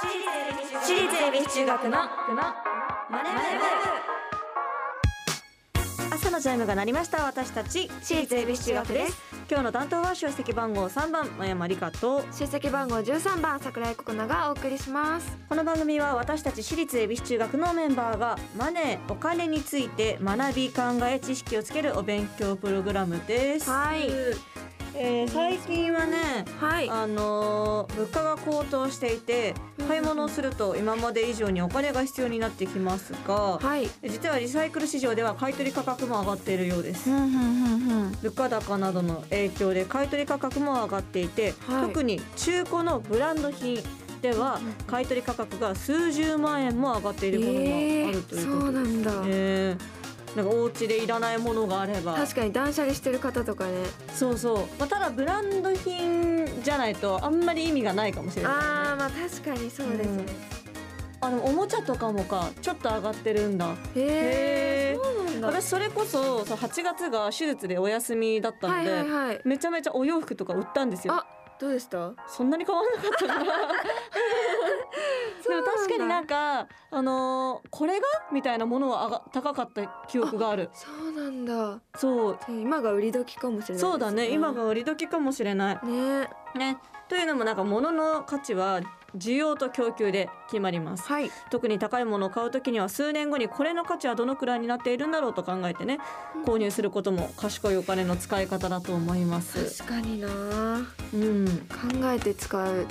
[0.00, 3.28] 私立恵比寿中学のマネ
[6.10, 7.90] 朝のチャイムが鳴りました私たち。
[8.00, 9.18] 私立恵比寿中学です。
[9.50, 12.22] 今日の担当は出席番号3番真山理香と。
[12.32, 15.36] 出席番号13番桜井ココナがお送りします。
[15.50, 23.68] この番組は私たち私立恵比寿中学のメンバーがマネーお金について学び考え知識をつけるお勉強プログラムです。
[23.68, 24.08] はい
[25.02, 26.90] えー最近はねはい。
[26.90, 29.54] あのー物価が高騰していて
[29.88, 33.88] 買い物をすると今まで以上にお金が必要になってきますがはい。
[34.02, 37.08] 実はリサイクル市場では買取価格も上がっているようです。
[37.08, 41.86] ふんふんふん物価高などの影響で買取価格も上がっていて、はい。
[41.86, 43.82] 特に中古のブランド品
[44.20, 47.58] では買取価格が数十万円も上がっているものも
[48.08, 49.76] あるということそうなんだ、え。
[49.78, 49.99] ー
[50.36, 52.14] なんかお家でいらないものがあれば。
[52.14, 53.72] 確かに断捨離してる方とかね。
[54.14, 60.24] そうそう、まあ、ただブランド品じゃないとあんまり意味がないかもしれない、ね、あーまあ確かにそうですね、
[61.20, 63.70] あのおもちゃとかもかちょっと上がってるんだ。
[63.70, 65.02] へえへー。
[65.02, 65.48] そうなんだ。
[65.48, 69.40] 私それこそそう8月が手術でお休みだったはいんで、はいはい。
[69.44, 71.14] めちゃめちゃお洋服とか売ったんですよ。
[71.14, 71.26] あ
[71.58, 72.12] どうでした？
[72.28, 73.44] そんなに変わらなかったかな
[75.48, 80.70] でも確かになんかあのーこれがみたいなものは上が高かった記憶がある。
[80.74, 81.80] そうなんだ。
[81.96, 82.38] そう。
[82.48, 84.28] 今が売り時かもしれないですそうだね。
[84.30, 85.86] 今が売り時かもしれない。
[85.86, 86.28] ね。
[86.54, 86.78] ね。
[87.08, 88.80] というのもなんか物の価値は
[89.16, 91.02] 需要と供給で決まります。
[91.04, 91.30] はい。
[91.50, 95.98] 特に高いものを買うときには数年後にこれの価値はどのくらいになっているんだろうと考えてね
[96.44, 99.78] 購入することも賢いお金の使い方だと思います。
[99.78, 100.28] 確かにな。
[101.12, 102.86] うん、考えて使う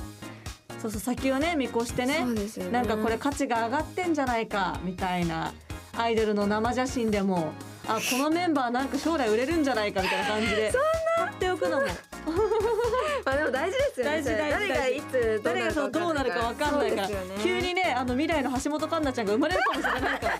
[0.82, 2.70] そうそう先をね見越してねね。
[2.72, 5.52] なんかこれ価値が上がってんじゃないかみたいな
[5.98, 7.52] アイドルの生写真でも
[7.88, 10.72] あこのメンバーなんか将来売れるんじゃないかみたいな感じで。
[11.20, 11.84] 貼っておくのも。
[13.26, 14.12] まあでも大事ですよね。
[14.12, 17.16] 大事大事誰がいつ誰がそうどうなるかわかんないから、ね。
[17.44, 20.40] 急にねあの未来の橋本環奈ちゃんが生まれるかもしれないから。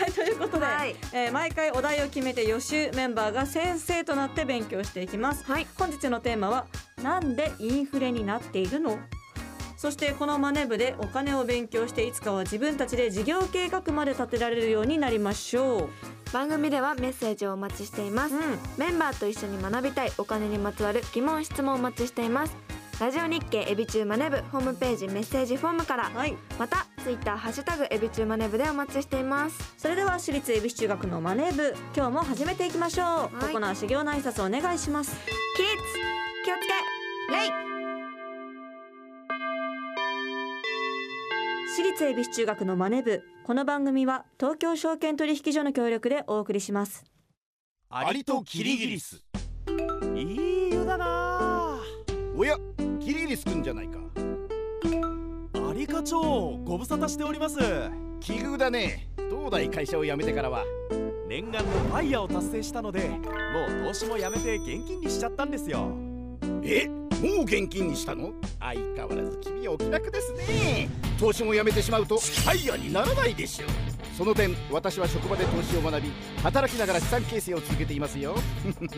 [0.00, 0.96] はいということで、はい。
[1.12, 5.44] えー毎回お題を決めて予習メンバーが先生となって勉強していきます。
[5.44, 5.66] はい。
[5.78, 6.66] 本日のテーマは
[7.02, 8.98] なんでインフレになっているの？
[9.76, 15.88] そしてこのマネ部でお金を勉強していつかは自分たちで事業計画まで立てられるようになりましょ
[16.34, 18.38] 番組ではメッセージをお待ちしていますう。
[18.38, 18.42] うん、
[18.76, 22.54] メンバーと一緒に学びたいお金にまつわる疑問質問をお待ちしています
[23.00, 26.36] ラジオ日経エビチューマネブホームページメッセージフォームからはい。
[26.58, 33.06] またツイッターハッシュタグエビチューマネブでお待ちしていますそれでは私立恵比寿中学のマネ部今日も始めていきましょう。
[33.06, 35.16] はいここの修行の挨拶お願いします。
[35.56, 35.72] キッズ
[36.44, 36.69] 気をつけ
[37.30, 37.50] レイ。
[41.72, 43.22] 私立恵比寿中学のマネ部。
[43.44, 47.04] この番組は東京証券取引所の協力でお送りします。
[47.88, 49.24] アリとキリギリス。
[50.16, 51.78] いい湯だな。
[52.36, 52.56] おや
[52.98, 54.00] キリギリスくんじゃないか。
[55.70, 56.20] アリ課長
[56.64, 57.58] ご無沙汰しております。
[58.18, 59.08] 奇遇だね。
[59.30, 60.64] 東大会社を辞めてからは。
[61.28, 65.92] 念願のファイヤーを達成したのでもう投資もやめて現金にしちゃったんですよ。
[66.64, 66.90] え？
[67.20, 68.32] もう現金にしたの？
[68.58, 70.88] 相変わらず君はお気楽ですね。
[71.18, 73.68] 投資も辞めてしまうとファイヤーにならないでしょう。
[74.16, 76.10] その点私は職場で投資を学び
[76.42, 78.34] 働きながら資産形成を続けていますよ。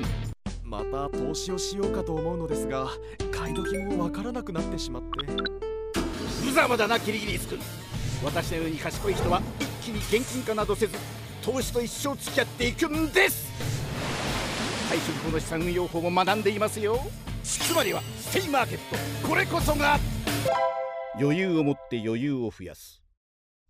[0.62, 2.88] また投資をしようかと思うのですが
[3.32, 5.08] 買い時もわからなくなってしまって。
[6.44, 7.58] 無様だなキリギリスくん
[8.24, 10.96] 私のように賢い人は一気に現金化などせず
[11.42, 13.50] 投資と一生付き合っていくんです。
[14.90, 17.00] 退職後の資産運用法も学んでいますよ
[17.42, 18.78] つまりはステイマーケッ
[19.22, 19.28] ト。
[19.28, 19.98] これこそが。
[21.20, 23.02] 余裕を持って余裕を増やす。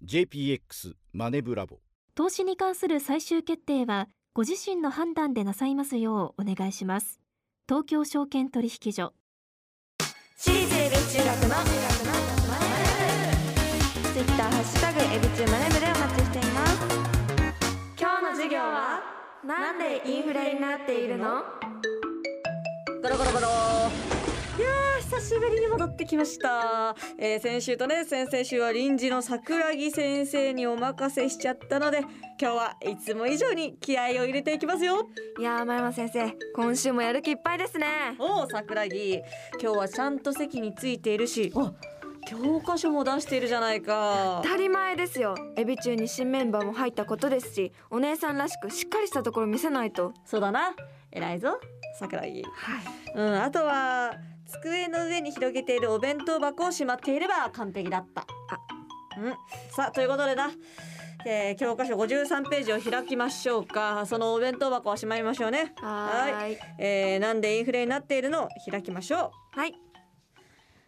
[0.05, 1.79] JPX マネブラボ。
[2.15, 7.21] 投資に関する最終決定はご自身の判断でなさいますようお願いします。
[7.69, 9.13] 東京証券取引所。
[10.37, 11.55] 私立エビ中学の
[14.13, 16.73] ツイッターハッシュタグエビチューマネブでお待ちしています
[17.99, 19.01] 今日の授業は
[19.47, 21.45] なんでインフレになっているの
[23.03, 23.49] ゴロゴロゴロ。
[24.59, 31.99] いやー久しぶりに戻ってきました、えー先週とね先々週は臨時の桜木先生にお任せしちゃったので
[32.41, 35.09] 今日はいつも以上に気合を入れていきますよ。
[35.41, 37.87] いやー前山先生今週もやる気いっぱいですね。
[38.21, 39.21] おお桜木。
[39.61, 41.73] 今日はちゃんと席についているしあ
[42.29, 44.43] 教科書も出しているじゃないか。
[44.45, 45.35] 当たり前ですよ。
[45.57, 50.15] エビ中に新メンバーも入ったことですしお姉さんらしくしっかりしたところ見せないと。
[50.25, 50.77] そうだな。
[51.11, 51.59] 偉いぞ
[51.99, 52.27] 桜木。
[52.27, 52.43] はい。
[53.15, 54.15] うんあとは
[54.47, 58.27] 机の上に広げているお弁当箱をしまっていれば完璧だった。
[59.19, 59.35] うん。
[59.75, 60.51] さあということでな。
[61.25, 64.05] えー教科書53ページを開きましょうか。
[64.07, 65.73] そのお弁当箱をしまいましょうね。
[65.77, 66.59] はーい。
[66.79, 69.59] えーなんでインフレになっているのを開きましょう。
[69.59, 69.75] はい。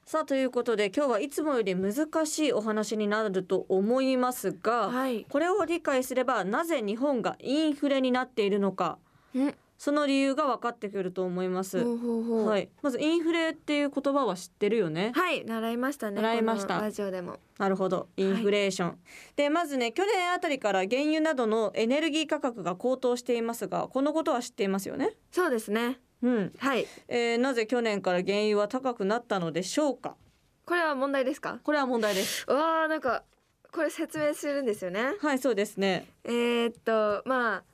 [0.06, 5.24] さあということで今日はいつもより難しいお話になると思いますが、はい。
[5.28, 8.98] これを理解すればなぜ日本がインフレになっているのか。
[9.34, 11.82] うんその理由が分かってくると思います。
[11.82, 12.46] ほうほうほう。
[12.46, 15.12] はい、まずインフレっていう言葉は知ってるよね。
[15.14, 15.44] はい。
[15.44, 16.80] 習いましたね習いました。
[16.80, 17.38] ラジオでも。
[17.58, 18.08] なるほど。
[18.16, 18.98] インフレーション、
[19.36, 25.12] でまずね去年あたりから原油などのエネルギー価格が高騰していますがこのことは知っていますよね？
[25.30, 26.00] そうですね。
[26.22, 26.86] うん、はい。
[27.08, 30.16] えーなぜ去年から原油は高くなったのでしょうか？
[30.64, 31.58] これは問題ですか？
[31.62, 32.50] これは問題です。
[32.50, 33.24] わあなんか
[33.70, 35.14] これ説明するんですよね。
[35.20, 36.06] はいそうですね。
[36.24, 37.64] えー、っとまあ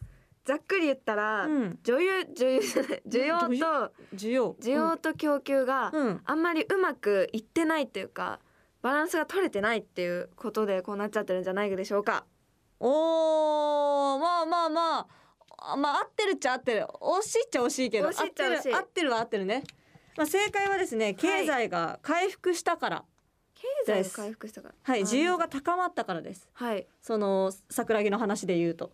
[0.51, 3.47] ざっくり言ったら、うん、女優女優じゃない需要と
[4.17, 4.55] 需要。
[4.55, 8.41] 需要と供給がうん、あんまりうまくいってないっていうか
[8.83, 12.25] バランスが取れてないっていうことでこうなっちゃってるんじゃないでしょうか。
[12.81, 15.07] おーまあまあまあ
[15.73, 16.87] あまあ合ってるっちゃ合ってる。
[17.01, 18.75] 惜しいっちゃ惜しいけど惜しいっちゃ惜しい。
[18.75, 19.63] 合ってる合ってるは合ってるね、
[20.17, 23.05] まあ、正解はですね経済が回復したから。
[23.87, 24.75] 経済が回復したから。
[24.83, 26.49] はい、需要が高まったからです。
[26.55, 26.89] はい。
[27.03, 28.93] その桜木の話で言うと、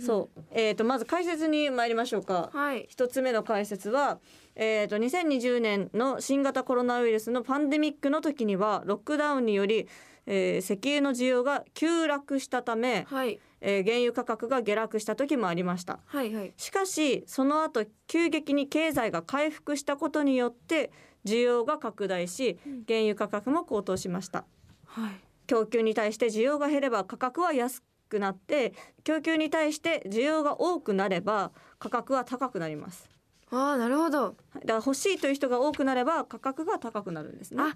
[0.00, 0.40] そう。
[0.50, 2.50] えー、とまず解説に参りましょうか。
[2.52, 2.86] はい。
[2.88, 4.18] 一つ目の解説は、
[4.56, 9.88] えー、と2020年の新型コロナウイルスのパンデミックの時にはロックダウンにより、
[10.26, 13.40] えー石油の需要が急落したため、はい。
[13.60, 16.00] えー原油価格が下落した時もありました。
[16.04, 16.52] はいはい。
[16.56, 20.90] しかしその後急激に経済が回復したことによって
[21.24, 22.84] 需要が拡大しうん。
[22.86, 24.44] 原油価格も高騰しました。
[24.86, 25.10] はい。
[25.46, 27.82] 供給に対して需要が減れば価格は安
[28.14, 33.08] くなって供給に対して需要が多くなれば価格は高くなります。
[33.50, 34.22] ああなるほど。
[34.22, 37.62] はいだから欲しいという人が多くなれば価格が高くなるんですね。
[37.62, 37.66] あ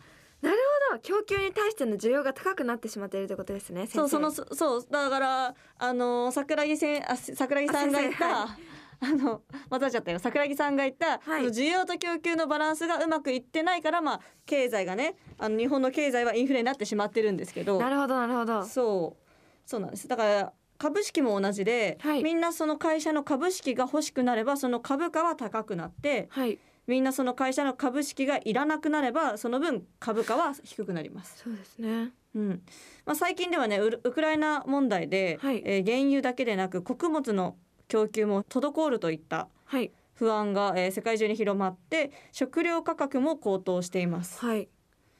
[0.40, 0.56] なる
[0.90, 1.00] ほど。
[1.00, 8.48] 供給に対しての需要が高くなってしまっているということですねそうその先そそうだからあの桜木せんあ桜木さんが言った
[9.00, 10.18] あの混ざっちゃったよ。
[10.18, 11.44] 桜木さんが言った、はい。
[11.46, 17.78] 需要と供給のバランスがうまくいってないからまあ経済がねあの日本の経済はインフレになってしまってるんですけど。
[17.78, 18.64] 生なるほどなるほど。
[18.64, 19.27] そう
[19.68, 20.08] そうなんです。
[20.08, 22.22] だから株式も同じで、はい。
[22.22, 26.58] みんなその会社の株式が欲しくなればその株価は高くなってはい。
[26.86, 31.42] みんなその会社の株式がいらなくなればその分株価は低くなります。
[31.44, 32.12] そうですね。
[32.34, 32.62] うん。
[33.04, 35.62] まあ、最近ではねウクライナ問題で、はい。
[35.66, 37.56] えー原油だけでなく穀物の
[37.88, 39.92] 供給も滞るといったはい。
[40.14, 44.68] 不安が、えー世界中に広まって食料価格も高騰しています、はい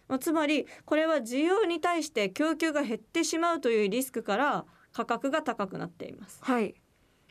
[0.09, 6.39] まあ、つまりこれは需要に対して供給が減ってしまうというリスクから価格が高くなっています。
[6.43, 6.75] はい。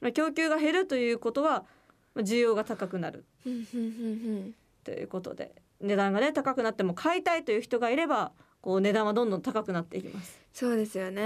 [0.02, 1.66] まあ供給が減るということは
[2.14, 3.26] まあ需要が高くなる。
[4.84, 8.32] ということで値段がね高くなっても買いたいという人がいれば
[8.62, 10.40] こう値段はどんどん高くなっていきます。
[10.54, 11.22] そうですよね、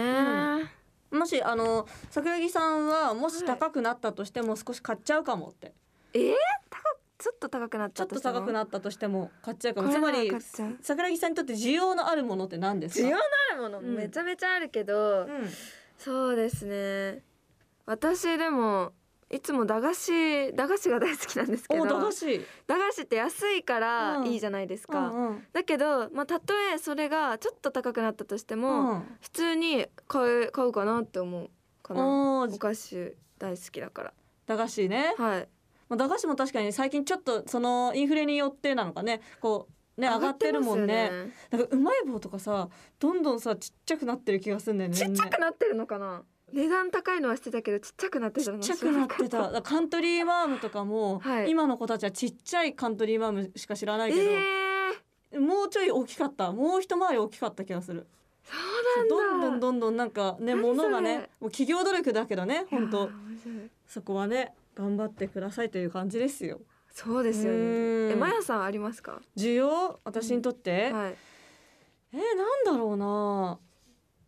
[1.11, 5.73] もしあの桜木さんはもしはい高くなったとしても少し買っちゃうかもって、
[6.13, 6.19] え？
[6.19, 6.33] ー、
[6.69, 6.70] 高く
[7.21, 9.89] ちょっと高くなっちょっと高くっなったとしても買っちゃうかも。
[9.89, 10.31] つまり
[10.81, 13.07] 桜木さんにとって需要のあるものって何ですか？
[13.07, 15.49] 需要のあるものうんめちゃめちゃあるけど、うん。
[15.99, 17.21] そうですね。
[17.85, 18.93] 私でも
[19.29, 22.45] いつも駄菓子駄菓子が大好きなんですけどお駄菓子。
[22.65, 24.27] 駄菓子って安いからうん。
[24.27, 25.43] いいじゃないですか、うんうん。
[25.53, 29.03] だけどまあたとえそれがちょっと高くなったとしても、うん。
[29.21, 31.49] 普通に買う買うかなって思う
[31.83, 32.03] かな。
[32.45, 34.13] お菓子大好きだから。
[34.47, 35.47] 駄菓子ね、はい
[35.91, 39.67] まあ、駄菓子も確かに最近ちょっとそのインフレによってなのかねこ
[39.97, 41.09] うね上がってるもんね。
[41.11, 44.95] ねなんかうまい棒とかさどんどんさちっちゃくなってる気がするんだよね。
[44.95, 46.23] ちっちゃくなってるのかな？
[46.53, 49.61] 値段高いのはしてたけどちっちゃくなってたのちっちゃくなってた。
[49.61, 51.49] カントリーマームとかも、はい。
[51.51, 56.53] 今の子たちはちっちゃいカントリーマームしか知らないけど、えー、もうちょい大きかった。
[56.53, 58.07] もう一回り大きかった気がする。
[58.45, 58.53] そ
[59.05, 59.47] うどなんだ。
[59.49, 60.73] んどんどんどんなんかね何それ。
[60.73, 63.09] 物がねもう企業努力だけどね本当。
[63.87, 66.61] そこはね頑張ってくださいという感じですよ。
[66.93, 67.61] そうですようね
[68.09, 68.11] ん。
[68.11, 69.21] えまやさんありますか？
[69.37, 69.99] 需要？
[70.03, 71.15] 私にとって、はい。
[72.13, 73.59] えー、なんだろうな。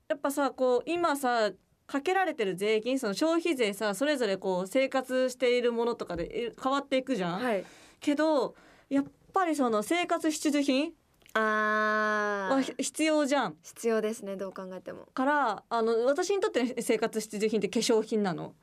[0.07, 1.51] やっぱさこう今さ
[1.85, 7.65] かけられてる税金その消費税さそれぞれこう生活しているものとかでえ変わっていくじゃん、はい。
[7.99, 8.55] けど
[8.89, 10.93] やっぱりその生活必需品
[11.33, 12.55] あー。
[12.55, 13.55] はひ必要じゃん。
[13.63, 15.07] 必要ですねどう考えても。
[15.13, 18.45] からあの私にとっての生活必需品って化粧品なの。
[18.45, 18.53] うん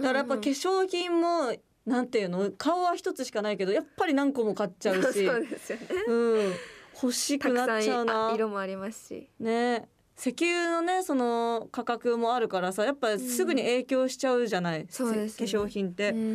[0.00, 1.54] だからやっぱ化粧品も
[1.86, 5.86] なんていうの顔は一つしかないけどやっぱり何個も買っちゃうし そうですよね。
[6.06, 6.52] うん。
[6.94, 8.32] 欲しくなっちゃうな。
[8.34, 9.28] 色もありますし。
[9.40, 9.88] ね。
[10.18, 15.46] 石油のねその価格もあるからさやっぱすぐに影響しちゃうじゃない、そうですね。
[15.46, 16.10] 化粧品って。
[16.10, 16.34] うんうんうん。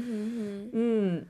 [0.73, 0.79] う
[1.19, 1.27] ん、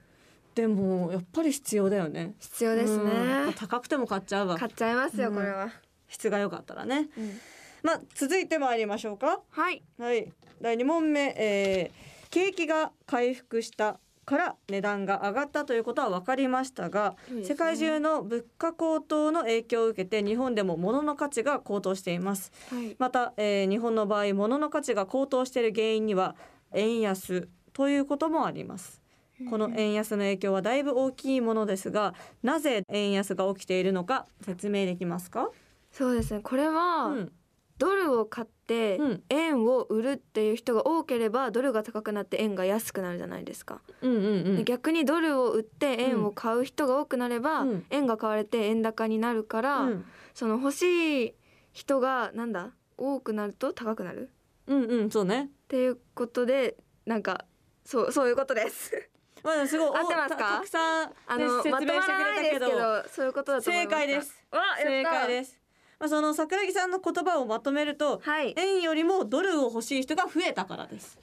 [0.56, 2.36] でもやっぱり必要だよね。
[2.40, 3.12] 必要ですね。
[3.48, 4.58] ぱ高くても買っちゃうわ。
[4.58, 5.36] 買っちゃいますようん。
[5.36, 5.70] これは。
[6.08, 7.10] 質が良かったらね。
[7.18, 7.40] うん
[7.88, 9.40] まあ続いて参りましょうか。
[9.50, 9.82] はい。
[9.98, 10.30] はい。
[10.60, 17.46] 第2問目、えー景気が回復したから値段が上がったということは分かりましたが、ね。
[17.46, 22.52] 世界中の物価高騰の影響を受けて日本でも物の価値が高騰しています。
[22.70, 22.98] はい。
[23.00, 26.36] また、えー日本の場合物の価値が高騰している原因には
[26.74, 29.02] 円安ということもあります。
[29.50, 32.14] この円安の影響はだいぶ大きいものですが
[32.44, 35.50] なぜ円安が起きているのか説明できますか、
[35.92, 36.42] そうですね。
[36.42, 37.32] これは、うん
[37.78, 39.24] ドルを買ってうん。
[39.30, 44.56] 円を売るっていう人が多ければドルが高くなって円が安くなるじゃないですか、うんうんうん。
[44.58, 47.86] で逆にドルを売って円を買う人が多くなれば、うん。
[47.90, 50.06] 円が買われて円高になるから、うん。
[50.34, 51.34] その欲しい
[51.72, 52.72] 人がなんだ？
[52.98, 54.32] 多くなると高くなる？
[54.68, 55.46] うんうんそうね。
[55.46, 57.46] っていうことでなんか
[57.86, 58.92] そうそういうことです。
[59.44, 60.38] まあすごい 合ってますか？
[60.38, 64.46] たたくさん、ね、あの説明してらないですけたけどどそういうことだと思い正ました解です。
[64.52, 65.60] わ正やった解です
[66.00, 68.54] まあその桜木さんの言葉をまとめるとはい。
[68.58, 71.20] 円よりもドルを欲しい人が増えたからです。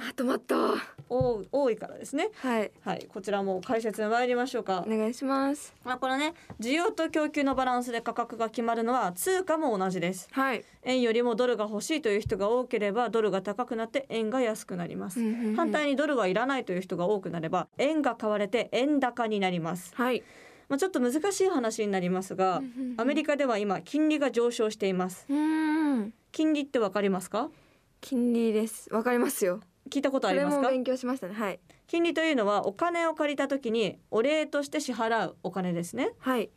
[0.00, 0.56] まとまった。
[1.10, 2.30] 多多いからですね。
[2.36, 2.70] はい。
[2.82, 3.06] はい。
[3.12, 4.82] こちらも解説に参りましょうか。
[4.86, 5.74] お願いします。
[5.84, 10.28] まあこのね需要と供給のバランスで価格が決まるのは通貨も同じです。
[10.30, 10.64] はい。
[10.84, 15.20] 円よりもドルが欲しいという人が多ければドルが高くなって円が安くなります。
[15.54, 19.92] 反対にドルはいらないという人が多くなれば円が買われて円高になります。
[19.94, 20.22] はい
[20.70, 22.62] まあちょっと難しい話になりますが
[22.96, 25.26] アメリカでは今金利が上昇しています。
[26.32, 27.50] 金利ってわかりますか？
[28.00, 28.88] 金利です。
[28.94, 29.60] わかりますよ。
[29.90, 30.62] 聞いたことありますか？
[30.62, 31.34] も勉強しましたね。
[31.34, 31.60] はい。
[31.88, 36.12] 金利というのはお金を借りた時にお礼として支払うお金ですね。
[36.18, 36.50] はい。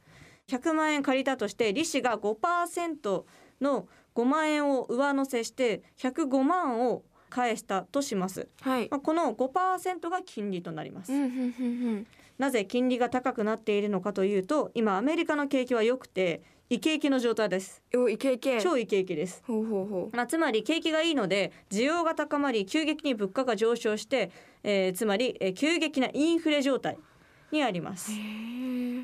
[0.47, 3.23] 100万円借りたとして利子が5%
[3.61, 8.87] の5万円を上乗せして105万を返したとします、はい。
[8.91, 11.11] まあ、この5%が金利となります、
[12.37, 17.83] なぜ金利が高くなっているのかというと今アメリカの景気は良くてイケイケの状態です。
[17.93, 19.43] うんおいけいけ超イケイケです。
[19.45, 24.31] ほうほうほまあ、つまり景気がいいので需要が高まり急激に物価が上昇して、
[24.63, 26.97] えーつまり、えー急激なインフレ状態
[27.51, 28.11] にあります。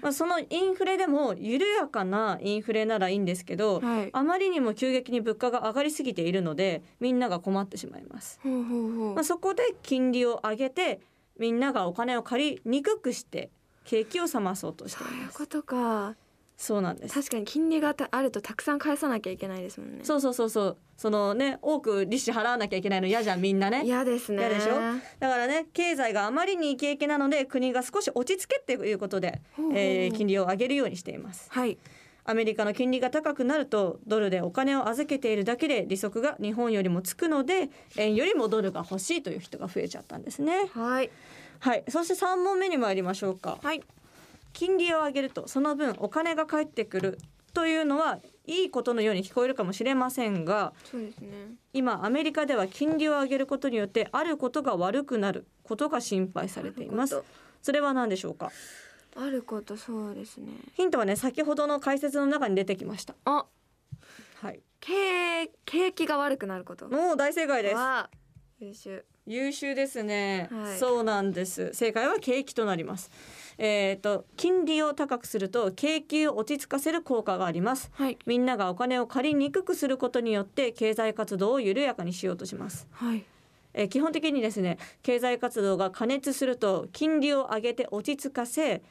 [0.01, 4.09] まあ、そのインフレでも緩やかなインフレならいいんですけど、はい。
[4.13, 8.39] あまりにも急激に物価が上がりすぎているのでみんなが困ってしまいます。
[8.41, 9.13] ほうほうほう。
[9.15, 11.01] まあ、そこで金利を上げて
[11.39, 13.49] みんながお金を借りにくくして
[13.85, 15.15] 景気を冷まそうとしています。
[15.15, 16.15] そういうことか
[16.57, 17.13] そうなんです。
[17.15, 23.83] 確かに金利がたあるとたくさん返さなきゃいけないですもんねそうそうそうそうそのね多く利子払わなきゃいけないの嫌じゃんみんなね。
[23.85, 24.73] 嫌ですね嫌でしょ？
[25.21, 29.41] だからね経済があまりにイケイケなので国が少し落ち着けっていうことで、
[29.73, 31.47] えー金利を上げるようにしています。
[31.49, 31.77] はい
[32.25, 40.69] アメリカの金利が高くなるとドルでお金を預けているだけで利息が日本よりもつくので円よりもドルが欲しいという人が増えちゃったんですね。
[40.73, 41.09] はい。
[41.59, 43.57] はい、そして3問目に参りましょうか。
[43.63, 43.83] はい。
[44.53, 47.17] 金利を上げるとその分お金が返ってくる
[47.53, 51.29] というのはいいことのように聞こえるかもしれませんがそうですね。
[51.73, 57.21] 今アメリカでは金利を上げることによってあることが悪くなることが心配されています。
[57.61, 58.51] それは何でしょうか？
[59.21, 60.53] あることそうですね。
[60.75, 63.15] ヒントはね先ほどの解説の中に出てきました。
[63.25, 63.45] あ。
[64.41, 64.61] はい。
[64.79, 66.87] 景景気が悪くなること。
[66.87, 67.75] もう大正解です。
[67.75, 68.09] は
[68.59, 69.05] 優秀。
[69.25, 70.77] 優秀ですね、はい。
[70.77, 71.73] そうなんです。
[71.73, 73.11] 正解は景気となります。
[73.57, 77.91] えっ、と金利を高くすると景気を落ち着かせる効果があります。
[77.93, 78.17] はい。
[78.25, 82.87] みんながお金を借りにくくすることによって経済活動を緩やかにしようとします。
[82.91, 83.25] はい
[83.73, 88.81] えー基本的にですね経済活動が過熱すると金利を上げて落ち着かせ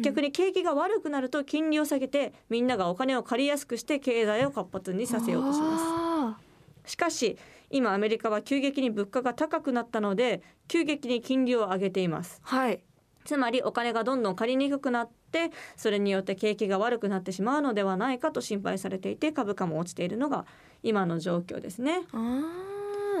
[0.00, 6.38] 逆にに景気が悪くなると金利を下げてみんながお金を借りやすくして経済を活発にさせようとしま
[6.84, 6.92] す。
[6.92, 7.36] しかし
[7.70, 12.40] 今アメリカは急激に物価が高くなったので急激に金利を上げています。
[12.42, 12.82] はい。
[13.24, 20.44] つまりお金がどんどん借りにくくなってそれによって景気が悪くなってしまうのではないかと心配されていて株価も落ちているのが
[20.82, 22.02] 今の状況ですね。
[22.12, 22.71] あ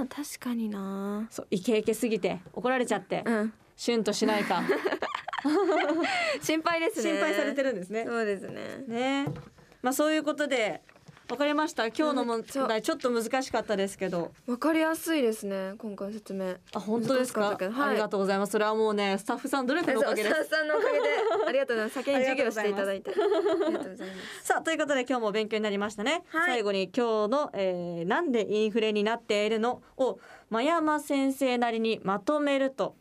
[0.04, 1.26] ー確かにな。
[1.30, 3.52] そうイケイケすぎて怒られちゃってうん。
[3.76, 4.62] シュンとしないか。
[6.40, 7.12] 心配ですね。
[7.12, 8.04] 心配されてるんですね。
[8.06, 8.84] そうですね。
[8.86, 9.26] ね。
[9.82, 10.82] まあそういうことで
[11.32, 11.86] わかりました。
[11.86, 14.32] 今日の問題ちょっと難しかったですけど。
[14.46, 16.56] わかりやすいですね今回説明。
[16.74, 17.40] あ本当ですか？
[17.40, 17.56] はい。
[17.56, 18.52] ありがとうございます。
[18.52, 20.34] それはもうねスタッフさん努力のおかげです。
[20.34, 21.06] スタッフさんのおかげで
[21.48, 21.94] ありがとうございます。
[22.04, 23.12] 先に授業していただいて。
[23.12, 24.46] ありがとうございます。
[24.46, 26.46] さあということで今日も勉強になりましたね、はい。
[26.48, 30.18] 最後に今日の、えーなんでインフレになっているのを
[30.50, 32.94] 真山先生なりにまとめると。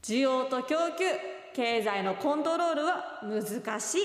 [0.00, 1.04] 需要と供給
[1.54, 4.02] 経済のコントロールは難しい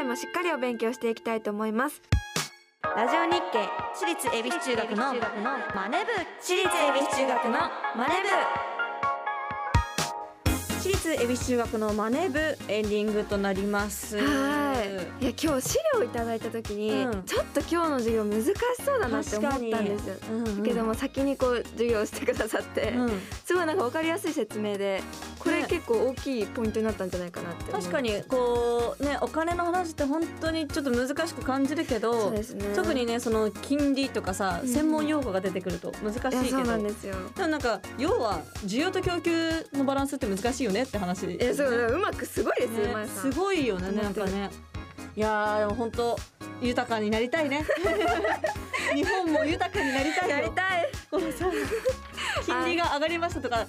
[0.00, 2.00] 次回もしっかりお勉強していきたいと思います。
[2.96, 5.12] ラジオ日経私立恵比寿中学の
[5.74, 6.10] マネ部。
[6.40, 7.50] 私立恵比寿中学の
[7.94, 8.28] マネ部。
[10.80, 12.38] 私立恵比寿中学のマネ部。
[12.68, 14.16] エンディングとなります。
[14.16, 14.74] は
[15.20, 15.22] い。
[15.22, 17.22] いや今日資料いただいた時に、うん。
[17.24, 20.16] ちょっと今日の授業難しそうだなって思ったんですよ。
[20.30, 23.20] うんうんけども先にこう授業をしてくださって、うん。
[23.44, 25.02] すごいなんか分かりやすい説明で
[25.40, 32.72] これね結構大きいポイントになったんじゃないかなって確かにこうねお金の話って本当にちょっと難しく感じるけそどうですね。
[32.74, 34.68] 特にねその金利とかさうん。
[34.68, 37.16] 専門用語が出てくると難しいけど、いやそうなんですよ。
[37.34, 43.32] でもなんか要は需要と供給のバランスって難しいよねって話、ね、えそううまくすごいですよ、今井さん。
[43.32, 44.50] すごいよねなんかね。
[45.16, 46.16] いやーでも本当
[46.60, 47.64] 豊かになりたいね。
[48.94, 50.36] 日本も豊かになりたいよ。
[50.36, 50.90] やりたい。
[51.10, 51.46] このさ
[52.46, 53.66] 金利が上がりましたとか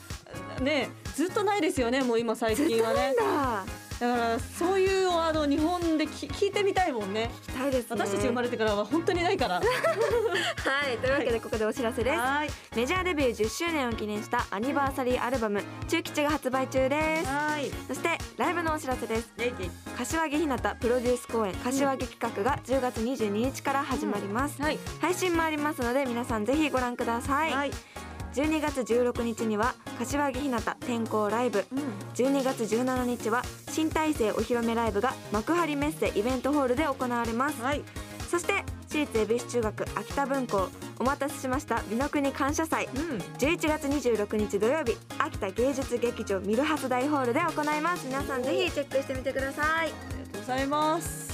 [0.62, 0.90] ね
[1.22, 3.14] ずっとないですよねもう今最近はね。
[3.16, 3.64] だ。
[4.00, 7.30] だからそういうあの日本でき聞いてみたいもんね。
[7.44, 7.88] 聞きたいですね。
[7.92, 9.60] 私たち生まれてからは本当にないから。
[9.60, 12.50] はいというわけでここでお知らせです、はい。
[12.76, 17.28] メジャーデビュー10周年を記念したアニバーサリーアルバム中吉が発売中です。
[17.28, 17.70] はい。
[17.88, 19.32] そしてライブのお知らせです。
[19.96, 24.80] 柏木ひなたプロデュース公演柏木企画が10月22日から始まります、はい。
[25.00, 27.72] 配信もありますので皆さんぜひご覧ください、はい
[28.34, 31.66] 12月16日には柏木ひなた天候ライブ。
[31.72, 31.80] うん。
[32.14, 37.62] 12月17日は新体制お披露目ライブが幕張メッセイベントホールで行われます。
[37.62, 37.84] はい。
[38.30, 40.70] そして私立恵比寿中学秋田分校
[41.00, 42.88] お待たせしました美濃国感謝祭。
[42.96, 43.18] うん。
[43.38, 48.08] 11月26日土曜日秋田芸術劇場ミルハス大ホールで行います。
[48.08, 49.66] 皆さんぜひチェックしてみてください。
[49.68, 49.98] ありが
[50.32, 51.32] とうございます。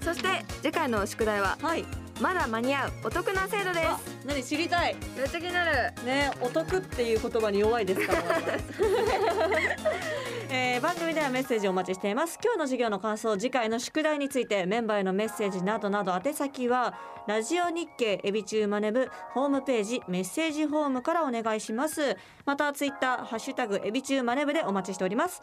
[0.00, 0.28] そして
[0.62, 4.94] 次回の宿題ははいまだ間に合うお得な制度であす何知りたい。
[5.16, 5.92] めっちゃ気になる。
[6.04, 8.22] ねお得っていう言葉に弱いですから
[10.50, 12.38] えー番組ではメッセージをお待ちしています。
[12.42, 16.94] 今日の授業の感想次回の宿題についてメンバーへのメッセージなどなど宛先は
[17.26, 22.16] ラジオ日経エビチューマネブホームページメッセージフォームからお願いします。
[22.44, 25.40] またツイッターハッシュタグエビチューマネブでお待ちしております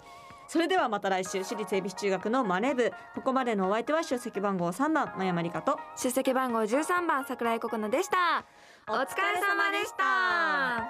[0.50, 2.92] それではまた来週私立恵比寿中学のマネ部。
[3.14, 5.78] ここまでのお相手は出席番号3番真山理香と。
[5.96, 8.44] 出席番号13番桜井ココナでした。
[8.88, 10.88] お疲れ様でした。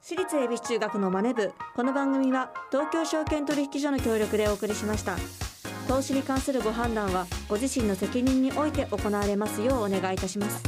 [0.00, 1.52] 私立恵比寿中学のマネ部。
[1.74, 5.16] この番組は東京証券取引所の協力でお送りしました。
[5.88, 10.67] 投資に関するご判断はご自身の責任において行われますようお願いいたします